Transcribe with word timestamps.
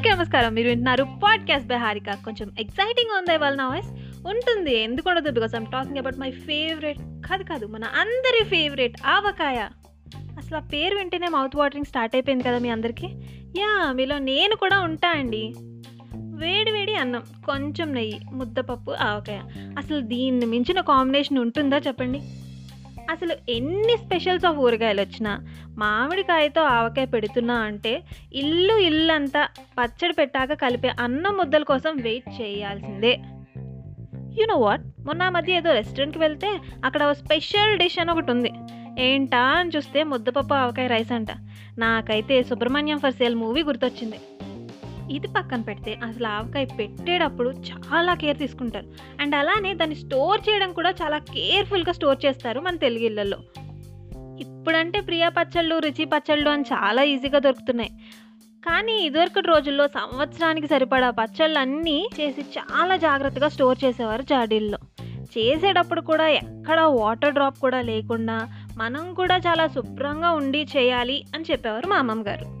అందరికీ 0.00 0.18
నమస్కారం. 0.18 0.54
మీరు 0.54 0.68
వింటున్నారు 0.68 1.06
పాడ్కాస్ట్ 1.24 1.68
బై 1.68 1.76
హారిక 1.76 2.12
కొంచెం 2.24 2.52
ఎక్సైటింగ్ 2.60 3.18
ఉంది 3.18 3.36
వాళ్ళ 3.36 3.56
నా 3.56 3.68
వాయిస్ 3.68 3.88
ఉంటుంది. 4.26 4.78
ఎందుకు 4.78 5.10
ఉండదు? 5.10 5.30
Because 5.30 5.54
I'm 5.54 5.66
talking 5.66 5.98
about 5.98 6.18
my 6.18 6.30
favourite 6.30 6.98
కాదు 6.98 7.42
కాదు 7.42 7.66
మన 7.66 7.84
అందరి 7.84 8.44
ఫేవరెట్ 8.44 8.98
ఆవకాయ. 9.06 9.68
అసలు 10.16 10.56
ఆ 10.56 10.60
పేరు 10.60 10.98
వింటేనే 10.98 11.28
మౌత్ 11.28 11.56
వాటరింగ్ 11.56 11.84
స్టార్ట్ 11.84 12.16
అయిపోయింది 12.16 12.44
కదా 12.44 12.58
మీ 12.58 12.68
అందరికీ? 12.68 13.06
యా 13.58 13.92
మీలో 13.92 14.18
నేను 14.18 14.56
కూడా 14.56 14.80
ఉంటా 14.80 15.08
అండి. 15.08 15.54
వేడి 16.14 16.70
వేడి 16.70 16.94
అన్నం 16.94 17.22
కొంచెం 17.46 17.92
నెయ్యి 17.92 18.20
ముద్దపప్పు 18.32 18.90
ఆవకాయ. 18.90 19.40
అసలు 19.78 20.00
దీన్ని 20.00 20.46
మించిన 20.46 20.80
కాంబినేషన్ 20.80 21.38
ఉంటుందా 21.38 21.78
చెప్పండి? 21.78 22.20
అసలు 23.10 23.34
ఎన్ని 23.48 23.96
స్పెషల్స్ 23.96 24.44
ఆఫ్ 24.44 24.56
ఊరగాయలు 24.56 25.00
వచ్చినా 25.00 25.46
మామిడికాయతో 25.78 26.62
ఆవకాయ 26.62 27.04
పెడుతున్నా 27.04 27.54
అంటే 27.54 28.02
ఇల్లు 28.32 28.76
ఇల్లంతా 28.76 29.48
పచ్చడి 29.80 30.12
పెట్టాక 30.12 30.52
కలిపే 30.52 30.88
అన్నం 30.88 31.36
ముద్దల 31.36 31.62
కోసం 31.62 31.96
వెయిట్ 31.96 32.40
చేయాల్సిందే. 32.40 33.20
యు 34.40 34.46
నో 34.46 34.56
వాట్ 34.56 34.80
మొన్న 35.06 35.28
మధ్య 35.28 35.52
ఏదో 35.52 35.72
రెస్టారెంట్కి 35.72 36.18
వెళ్తే 36.18 36.60
అక్కడ 36.84 37.12
స్పెషల్ 37.12 37.78
డిష్ 37.78 37.98
అని 37.98 38.10
ఒకటి 38.10 38.30
ఉంది. 38.30 38.52
ఏంటా 38.98 39.38
అని 39.38 39.70
చూస్తే 39.76 40.02
ముద్దపప్పు 40.02 40.54
ఆవకాయ 40.54 40.86
రైస్ 40.86 41.12
అంట. 41.12 41.28
నాకైతే 41.78 42.42
సుబ్రహ్మణ్యం 42.42 42.98
ఫర్ 42.98 43.12
సేల్ 43.12 43.34
మూవీ 43.34 43.62
గుర్తొచ్చింది. 43.62 44.16
ఇది 45.10 45.28
పక్కన 45.28 45.60
పెడితే 45.60 45.94
అసలు 46.04 46.26
ఆవకాయ 46.26 46.64
పెట్టేటప్పుడు 46.64 47.50
చాలా 47.50 48.14
కేర్ 48.14 48.38
తీసుకుంటారు. 48.38 48.86
అండ్ 49.20 49.34
అలానే 49.34 49.74
దాన్ని 49.74 49.96
స్టోర్ 49.96 50.40
చేయడం 50.48 50.72
కూడా 50.72 50.90
చాలా 50.90 51.18
కేర్ఫుల్గా 51.18 51.92
స్టోర్ 51.92 52.26
చేస్తారు 52.26 52.60
మన 52.60 52.76
తెలుగు 52.76 53.04
ఇళ్ళల్లో 53.04 53.38
ఇప్పుడంటే 54.40 55.00
ప్రియా 55.00 55.28
పచ్చళ్ళు 55.28 55.78
రుచి 55.78 56.04
పచ్చళ్ళు 56.04 56.50
అని 56.50 56.62
చాలా 56.62 57.02
ఈజీగా 57.02 57.38
దొరుకుతున్నాయి. 57.38 57.90
కానీ 58.66 58.92
ఇదివరకటి 58.92 59.48
రోజుల్లో 59.48 59.88
సంవత్సరానికి 59.88 60.66
సరిపడా 60.66 61.10
పచ్చళ్ళు 61.10 61.58
అన్నీ 61.58 62.08
చేసి 62.20 62.40
చాలా 62.40 62.96
జాగ్రత్తగా 62.96 63.48
స్టోర్ 63.48 63.78
చేసేవారు 63.84 64.22
జాడీల్లో. 64.22 64.78
చేసేటప్పుడు 65.38 66.00
కూడా 66.00 66.28
ఎక్కడ 66.28 66.80
వాటర్ 66.80 67.32
డ్రాప్ 67.32 67.58
కూడా 67.58 67.80
లేకుండా 67.80 68.48
మనం 68.76 69.14
కూడా 69.14 69.36
చాలా 69.36 69.66
శుభ్రంగా 69.66 70.30
ఉండి 70.30 70.66
చేయాలి 70.76 71.24
అని 71.34 71.44
చెప్పేవారు 71.50 71.86
మా 71.86 71.96
అమ్మమ్మ 71.96 72.26
గారు. 72.28 72.59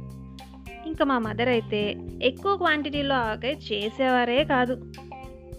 ఇంకా 1.00 1.18
మా 1.18 1.18
మదర్ 1.18 1.48
అయితే 1.48 1.96
ఎక్కువ 2.22 2.56
క్వాంటిటీలో 2.56 3.14
ఆవకాయ 3.14 3.52
చేసేవారే 3.52 4.44
కాదు. 4.44 4.92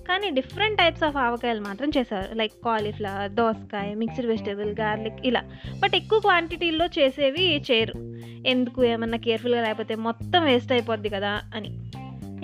కానీ 0.10 0.30
డిఫరెంట్ 0.30 0.78
టైప్స్ 0.78 1.04
ఆఫ్ 1.04 1.18
ఆవకాయలు 1.18 1.62
మాత్రం 1.62 1.92
చేసేవారు. 1.98 2.36
లైక్ 2.36 2.52
కాలీఫ్లవర్ 2.66 3.32
దోసకాయ 3.32 3.94
మిక్స్డ్ 3.94 4.26
వెజిటేబుల్ 4.26 4.76
గార్లిక్ 4.80 5.28
ఇలా. 5.28 5.44
బట్ 5.80 5.96
ఎక్కువ 5.96 6.20
క్వాంటిటీల్లో 6.20 6.86
చేసేవి 6.86 7.64
చేయరు. 7.72 7.94
ఎందుకు? 8.48 8.84
ఏమన్నా 8.84 9.18
కేర్ఫుల్గా 9.18 9.62
లేకపోతే 9.62 9.96
మొత్తం 9.96 10.44
వేస్ట్ 10.44 10.72
అయిపోద్ది 10.72 11.10
కదా 11.10 11.42
అని. 11.56 11.68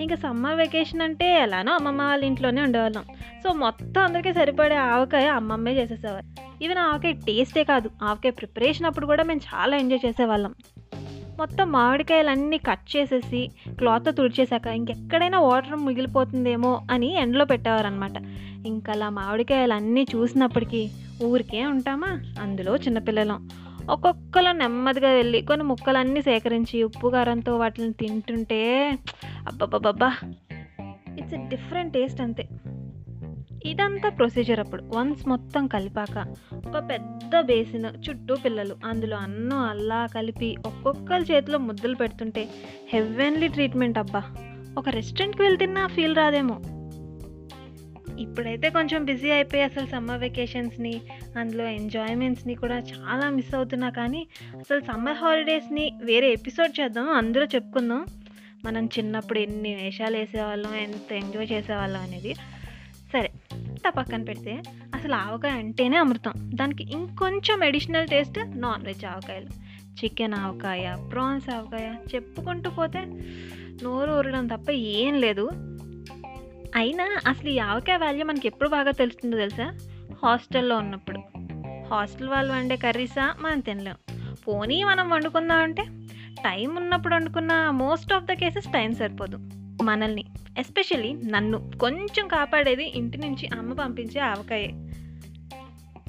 ఇంకా 0.02 0.14
సమ్మర్ 0.14 0.54
వెకేషన్ 0.54 1.00
అంటే 1.00 1.34
ఎలానో 1.34 1.72
అమ్మమ్మ 1.72 2.02
వాళ్ళ 2.02 2.24
ఇంట్లోనే 2.24 2.62
ఉండేవాళ్ళం. 2.62 3.04
సో 3.42 3.52
మొత్తం 3.52 4.02
అందరికీ 4.02 4.32
సరిపడే 4.32 4.74
ఆవకాయ 4.74 5.26
అమ్మమ్మే 5.26 5.72
చేసేసేవారు. 5.72 6.26
ఈవెన్ 6.64 6.78
ఆవకాయ 6.78 7.12
టేస్టే 7.12 7.64
కాదు. 7.64 7.90
ఆవకాయ 8.02 8.30
ప్రిపరేషన్ 8.30 8.86
అప్పుడు 8.86 9.06
కూడా 9.06 9.22
మేము 9.22 9.40
చాలా 9.54 9.76
ఎంజాయ్ 9.76 10.06
చేసేవాళ్ళం. 10.06 10.54
మొత్తం 11.38 11.72
మామిడికాయలన్నీ 11.72 12.58
కట్ 12.58 12.96
చేసేసి 12.96 13.40
క్లాత్తో 13.78 14.10
తుడిచేశాక 14.10 14.66
ఇంకెక్కడైనా 14.66 15.38
వాటర్ 15.38 15.76
మిగిలిపోతుందేమో 15.78 16.80
అని 16.90 17.14
ఎండలో 17.14 17.44
పెట్టేవారనమాట 17.44 18.16
ఇంకా 18.66 18.92
అలా 18.92 19.08
మామిడికాయలు 19.10 19.72
అన్నీ 19.72 20.06
చూసినప్పటికీ 20.14 20.82
ఊరికే 21.22 21.66
ఉంటామా? 21.66 22.10
అందులో 22.40 22.76
చిన్నపిల్లలం. 22.76 23.38
ఒక్కొక్కలో 23.88 24.52
నెమ్మదిగా 24.52 25.10
వెళ్ళి 25.10 25.42
కొన్ని 25.42 25.64
ముక్కలన్నీ 25.64 26.20
సేకరించి 26.20 26.82
ఉప్పు 26.82 27.08
కారంతో 27.08 27.56
వాటిని 27.56 27.92
తింటుంటే 27.92 28.60
అబ్బబ్బబ్బబ్బా! 29.46 30.10
ఇట్స్ 31.18 31.34
ఎ 31.34 31.48
డిఫరెంట్ 31.48 31.94
టేస్ట్ 31.94 32.20
అంతే. 32.20 32.44
ఇదంతా 33.64 34.08
ప్రొసీజర్ 34.08 34.60
అప్పుడు. 34.60 34.82
వన్స్ 34.82 35.28
మొత్తం 35.28 35.66
కలిపాక 35.66 36.34
ఒక 36.54 36.90
పెద్ద 36.90 37.40
బేసిన్ 37.40 38.08
చుట్టూ 38.08 38.36
పిల్లలు 38.36 38.76
అందులో 38.84 39.16
అన్నం 39.16 39.58
అల్లా 39.58 40.06
కలిపి 40.06 40.56
ఒక్కొక్కరి 40.66 41.22
చేతిలో 41.32 41.58
ముద్దలు 41.58 41.94
పెడుతుంటే 41.94 42.48
హెవెన్లీ 42.88 43.48
ట్రీట్మెంట్ 43.48 43.98
అబ్బా. 43.98 44.22
ఒక 44.78 44.88
రెస్టారెంట్కి 44.88 45.42
వెళ్తున్నా 45.42 45.86
ఫీల్ 45.86 46.16
రాదేమో. 46.16 46.60
ఇప్పుడైతే 48.18 48.70
కొంచెం 48.70 49.04
బిజీ 49.04 49.30
అయిపోయి 49.30 49.62
అసలు 49.62 49.86
సమ్మర్ 49.86 50.18
వెకేషన్స్ని 50.18 51.00
అందులో 51.38 51.64
ఎంజాయ్మెంట్స్ని 51.64 52.54
కూడా 52.54 52.78
చాలా 52.78 53.30
మిస్ 53.30 53.54
అవుతున్నా 53.54 53.90
కానీ 53.90 54.26
అసలు 54.58 54.80
సమ్మర్ 54.80 55.16
హాలిడేస్ని 55.16 55.92
వేరే 56.04 56.32
ఎపిసోడ్ 56.32 56.80
చేద్దాం 56.80 57.10
అందులో 57.10 57.44
చెప్పుకుందాం. 57.44 58.06
మనం 58.64 58.86
చిన్నప్పుడు 58.86 59.38
ఎన్ని 59.38 59.74
వేషాలు 59.74 60.16
వేసేవాళ్ళం 60.16 60.74
ఎంత 60.74 61.12
ఎంజాయ్ 61.12 61.52
చేసేవాళ్ళం 61.52 62.00
అనేది. 62.00 62.34
సరే. 63.12 63.30
అంతా 63.78 63.90
పక్కన 63.90 64.22
పెడితే 64.22 64.62
అసలు 64.94 65.14
ఆవకాయ 65.14 65.50
అంటేనే 65.50 65.96
అమృతం. 65.96 66.32
దానికి 66.54 66.92
ఇంకొంచెం 66.92 67.62
అడిషనల్ 67.62 68.08
టేస్ట్ 68.08 68.60
నాన్ 68.60 68.84
వెజ్ 68.84 69.04
ఆవకాయలు. 69.04 69.46
చికెన్ 70.04 70.34
ఆవకాయ 70.34 70.96
ప్రాన్స్ 71.12 71.50
ఆవకాయ 71.50 71.94
చెప్పుకుంటూ 72.14 72.70
పోతే 72.70 72.98
నోరు 73.82 74.12
ఊరడం 74.12 74.46
తప్ప 74.46 74.70
ఏం 74.70 75.14
లేదు. 75.14 75.50
అయినా 76.76 77.20
అసలు 77.28 77.48
ఈ 77.48 77.58
ఆవకాయ 77.58 77.96
వాల్యూ 77.96 78.26
మనకి 78.26 78.48
ఎప్పుడు 78.48 78.68
బాగా 78.68 78.90
తెలుస్తుందో 78.90 79.38
తెలుసా? 79.38 79.78
హాస్టల్లో 80.22 80.76
ఉన్నప్పుడు. 80.76 81.18
హాస్టల్ 81.90 82.28
వాళ్ళు 82.28 82.52
వండే 82.52 82.76
కర్రీసా 82.76 83.34
మనం 83.40 83.60
తినలేం. 83.60 83.96
పోనీ 84.48 84.84
మనం 84.84 85.10
వండుకుందాం 85.10 85.58
అంటే 85.58 85.84
టైం 86.32 86.74
ఉన్నప్పుడు 86.74 87.14
వండుకున్న 87.14 87.70
most 87.70 88.12
of 88.12 88.24
the 88.24 88.32
cases 88.32 88.72
time 88.72 88.94
సరిపోదు. 88.94 89.36
మనల్ని. 89.82 90.24
ఎస్పెషల్లీ 90.58 91.12
నన్ను 91.12 91.70
కొంచెం 91.80 92.28
కాపాడేది 92.28 92.84
ఇంటి 92.84 93.18
నుంచి 93.18 93.58
అమ్మ 93.58 93.72
పంపించే 93.72 94.20
ఆవకాయే. 94.20 94.70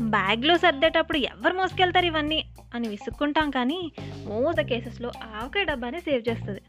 బ్యాగ్లో 0.02 0.58
సర్దేటప్పుడు 0.58 1.18
ఎవరు 1.18 1.54
మోసుకెళ్తారు 1.54 2.06
ఇవన్నీ 2.06 2.44
అని 2.76 2.88
విసుక్కుంటాం 2.88 3.52
కానీ 3.52 3.92
మోస్ట్ 4.26 4.62
కేసెస్లో 4.62 5.12
ఆవకాయ 5.24 5.64
డబ్బానే 5.64 6.00
సేవ్ 6.00 6.30
చేస్తుంది. 6.30 6.62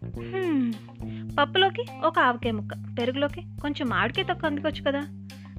పప్పులోకి 1.35 1.87
ఒక 2.05 2.19
ఆవకాయ 2.19 2.51
ముక్క 2.51 2.97
పెరుగులోకి 2.99 3.43
కొంచెం 3.63 3.89
మామిడికాయ 3.89 4.25
తక్కువ 4.25 4.51
అందుకోవచ్చు 4.51 4.83
కదా. 4.83 5.01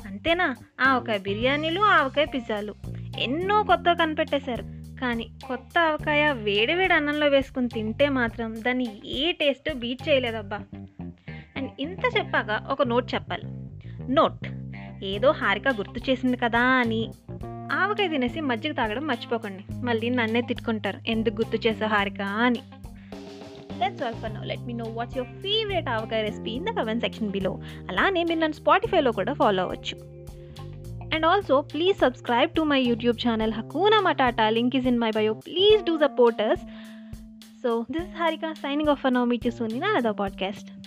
అంతేనా? 0.05 0.55
ఆవకాయ 0.81 1.17
బిర్యానీలు 1.17 1.81
ఆవకాయ 1.81 2.25
పిజ్జాలు 2.25 2.75
ఎన్నో 3.19 3.63
కొత్త 3.63 3.93
కనిపెట్టేశారు. 3.93 4.63
కానీ 4.99 5.29
కొత్త 5.47 5.79
ఆవకాయ 5.79 6.31
వేడి 6.31 6.73
వేడి 6.73 6.93
అన్నంలో 6.93 7.27
వేసుకుని 7.27 7.67
తింటే 7.67 8.09
మాత్రం 8.09 8.55
దాన్ని 8.67 9.01
ఏ 9.05 9.31
టేస్ట్ 9.31 9.73
బీట్ 9.73 10.09
చేయలేదబ్బా. 10.09 10.59
అండ్ 11.61 11.71
ఇంత 11.79 12.17
చెప్పాక 12.17 12.71
ఒక 12.71 12.81
నోట్ 12.81 13.13
చెప్పాలి. 13.13 13.43
నోట్. 14.13 14.47
ఏదో 15.03 15.31
హారిక 15.31 15.67
గుర్తు 15.67 16.11
చేసింది 16.11 16.37
కదా 16.37 16.59
అని 16.59 17.11
ఆవకాయ 17.71 18.07
తినేసి 18.07 18.41
మజ్జిగ 18.41 18.71
తాగడం 18.71 19.07
మర్చిపోకండి. 19.07 19.63
మళ్ళీ 19.73 20.09
నన్నే 20.09 20.41
తిట్టుకుంటారు. 20.41 20.99
ఎందుకు 21.07 21.35
గుర్తు 21.35 21.67
చేసావు 21.67 21.89
హారిక 21.89 22.21
అని. 22.21 22.59
That's 23.79 24.03
all 24.03 24.13
for 24.13 24.33
now 24.33 24.43
let 24.43 24.59
me 24.59 24.73
know 24.73 24.85
what's 24.87 25.17
your 25.17 25.41
favourite 25.41 25.89
avakaya 25.89 26.21
recipe 26.21 26.51
in 26.51 26.65
the 26.65 26.67
comment 26.67 27.03
section 27.03 27.29
below 27.29 27.59
అలానే 27.89 28.23
మీరు 28.23 28.39
నన్ను 28.39 28.55
స్పాటిఫైలో 28.55 29.11
కూడా 29.11 29.33
ఫాలో 29.33 29.63
అవ్వచ్చు. 29.63 29.97
And 31.13 31.25
also 31.25 31.61
please 31.61 31.97
subscribe 31.97 32.51
to 32.51 32.61
my 32.61 32.81
YouTube 32.81 33.27
channel 33.27 33.53
Hakuna 33.53 33.99
Matata 33.99 34.49
link 34.49 34.75
is 34.75 34.87
in 34.87 34.99
my 34.99 35.11
bio 35.15 35.33
please 35.33 35.83
do 35.83 35.97
supporters 35.97 36.63
so 37.63 37.85
this 37.91 38.17
Harika 38.17 38.51
signing 38.51 38.89
off 38.89 39.01
for 39.01 39.13
now 39.13 39.25
meet 39.25 39.45
you 39.45 39.51
soon 39.51 39.71
in 39.71 39.83
another 39.83 40.19
podcast 40.19 40.80